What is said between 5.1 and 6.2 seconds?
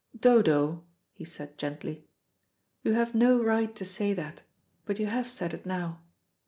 said it now.